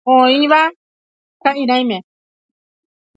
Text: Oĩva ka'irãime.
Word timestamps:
Oĩva 0.11 0.61
ka'irãime. 1.43 1.99